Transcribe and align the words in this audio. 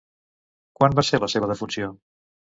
Quan 0.79 0.95
va 1.01 1.03
ser 1.11 1.21
la 1.25 1.31
seva 1.35 1.51
defunció? 1.53 1.93